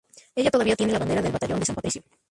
[0.35, 2.01] Ella todavía tiene la bandera del Batallón de San Patricio.